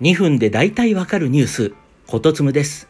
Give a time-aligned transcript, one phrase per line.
[0.00, 1.72] 2分で大体わかるニュース、
[2.06, 2.88] ことつむです。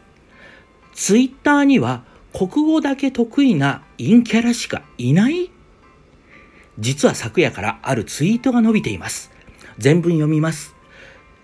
[0.93, 5.51] ツイッターには国語だけ得意な陰キャラしかいない？
[6.79, 9.31] 実は昨夜からあるツイートが伸びています。
[9.77, 10.73] 全文読みます。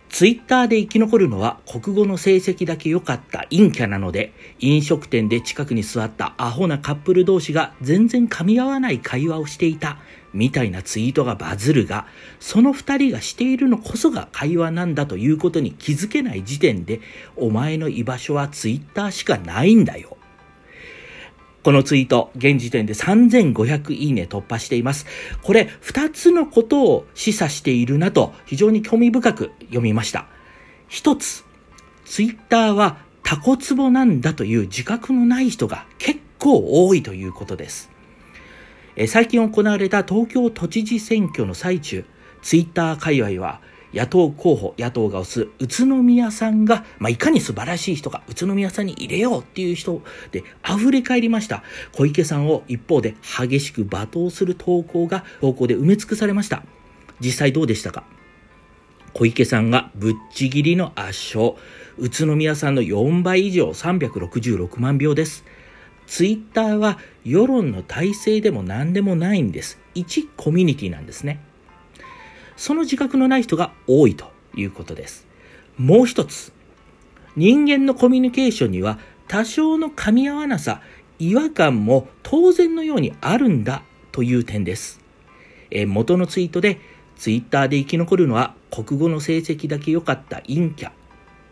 [0.10, 10.00] ツイッターで生き残るのは国語の成績だけ良かった陰キャなので、飲食店で近くに座ったアホなカップル同士が全然噛み合わない会話をしていた、
[10.34, 12.08] みたいなツイートがバズるが、
[12.40, 17.02] その二人がしているのこそが会話なんだということに気づけない時点で、
[17.36, 20.18] お前の居場所はツイッターしかないんだよ。
[21.64, 25.06] このツイート、現時点で3500いいね突破しています。
[25.44, 30.26] これ、二つのことを示唆しているなと、非常に興味深く読みました。
[30.88, 31.46] 一つ、
[32.06, 37.91] ツイッターはタコツボなんだという自覚のない人が結構多いということです。
[38.96, 42.06] え最近行われた東京都知事選挙の最中、
[42.42, 43.62] ツイッター界隈は、
[43.94, 51.64] 野党候補、野党が推す宇都宮さんが、まあ、いかに素晴らしい人か、宇都宮さんに入れようっていう人で溢れ返りました。
[51.94, 56.64] 小池さんを一方で激しく罵倒する投稿が投稿で埋め尽くされました。
[57.20, 58.04] 実際どうでしたか？
[59.14, 61.56] 小池さんがぶっちぎりの圧勝。
[61.98, 65.44] 宇都宮さんの4倍以上366万票です。
[66.08, 69.80] ツイッターは世論の体制でも何でもないんです。
[69.94, 71.42] 一コミュニティなんですね。
[72.58, 75.28] その自覚のない人が多いということです。
[75.78, 76.54] もう一つ。
[77.36, 80.82] 人間のコミュニケーションには多少の噛み合わなさ、
[81.18, 85.00] 違和感も当然のようにあるんだという点です。
[85.70, 86.80] え元のツイートで
[87.16, 90.92] ツイッターで生き残るのは国語の成績だけ良かった陰キャ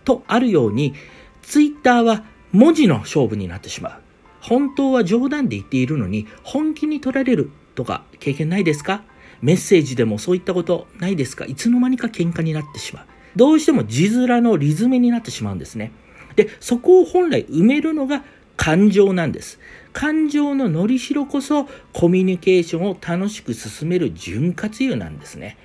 [0.04, 0.94] とあるように
[1.42, 4.09] ツイッターは文字の勝負になってしまう。
[4.42, 9.04] 本当は冗談で言っているのに本気に取られるとか経験ないですか？
[9.42, 11.46] メッセージでもそういったことないですか？
[11.46, 13.06] いつの間にか喧嘩になってしまう。
[13.36, 15.92] どうしても字面のリズムになってしまうんですね。
[16.36, 18.24] で、そこを本来埋めるのが
[18.58, 19.60] 感情なんです。
[19.94, 25.58] 感情ののりしろこそコミュニケーションを楽しく進める潤滑油なんですね。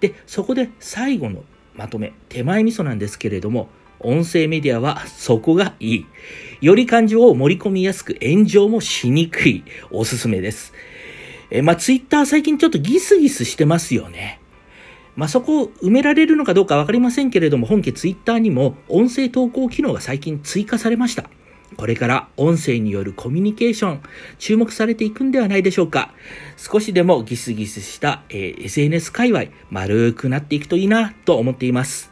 [0.00, 1.44] で、そこで最後の
[1.74, 3.68] まとめ、手前味噌なんですけれども、
[4.04, 6.06] 音声メディアはそこがいい。
[6.60, 9.64] より感情を盛り込みやすく炎上もしにくい。
[9.90, 10.72] おすすめです。
[11.50, 14.40] えまあ、ツイッター最近ちょっとギスギスしてますよね。
[15.16, 21.28] まあ、そこを埋められるのかどうかわかりませんけれども、本家ツイッターにも音声投稿機能が最近追加されました。
[21.76, 24.02] これから音声によるコミュニケーション、
[24.38, 26.14] 注目されていくんではないでしょうか。
[26.56, 32.11] 少しでもギスギスした、えー SNS 界隈、丸くなっていくといいなと思っています。